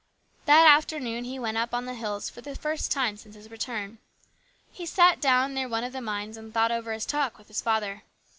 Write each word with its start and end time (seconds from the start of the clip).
That 0.45 0.65
afternoon 0.67 1.25
he 1.25 1.37
went 1.37 1.57
up 1.57 1.75
on 1.75 1.85
the 1.85 1.93
hills 1.93 2.27
for 2.27 2.41
the 2.41 2.55
first 2.55 2.89
time 2.91 3.17
since 3.17 3.35
his 3.35 3.51
return. 3.51 3.99
He 4.71 4.87
sat 4.87 5.21
down 5.21 5.53
near 5.53 5.69
one 5.69 5.83
of 5.83 5.93
the 5.93 6.01
mines 6.01 6.37
and 6.37 6.51
thought 6.51 6.71
over 6.71 6.91
his 6.91 7.05
talk 7.05 7.37
with 7.37 7.49
his 7.49 7.61
father. 7.61 8.01